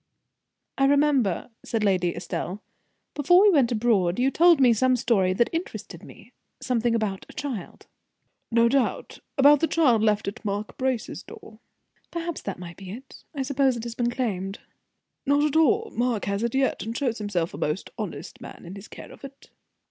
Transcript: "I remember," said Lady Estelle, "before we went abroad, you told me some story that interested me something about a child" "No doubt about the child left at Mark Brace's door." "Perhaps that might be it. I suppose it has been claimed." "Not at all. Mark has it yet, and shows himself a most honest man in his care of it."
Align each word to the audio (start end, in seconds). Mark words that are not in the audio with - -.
"I 0.79 0.85
remember," 0.85 1.51
said 1.63 1.83
Lady 1.83 2.15
Estelle, 2.15 2.63
"before 3.13 3.43
we 3.43 3.51
went 3.51 3.71
abroad, 3.71 4.17
you 4.17 4.31
told 4.31 4.59
me 4.59 4.73
some 4.73 4.95
story 4.95 5.31
that 5.33 5.53
interested 5.53 6.01
me 6.03 6.33
something 6.59 6.95
about 6.95 7.27
a 7.29 7.33
child" 7.33 7.85
"No 8.59 8.67
doubt 8.67 9.19
about 9.37 9.59
the 9.59 9.67
child 9.67 10.01
left 10.01 10.27
at 10.27 10.43
Mark 10.43 10.75
Brace's 10.75 11.21
door." 11.21 11.59
"Perhaps 12.09 12.41
that 12.41 12.57
might 12.57 12.77
be 12.77 12.89
it. 12.89 13.23
I 13.35 13.43
suppose 13.43 13.77
it 13.77 13.83
has 13.83 13.93
been 13.93 14.09
claimed." 14.09 14.57
"Not 15.27 15.43
at 15.43 15.55
all. 15.55 15.91
Mark 15.93 16.25
has 16.25 16.41
it 16.41 16.55
yet, 16.55 16.81
and 16.81 16.97
shows 16.97 17.19
himself 17.19 17.53
a 17.53 17.57
most 17.59 17.91
honest 17.95 18.41
man 18.41 18.65
in 18.65 18.73
his 18.73 18.87
care 18.87 19.11
of 19.11 19.23
it." 19.23 19.51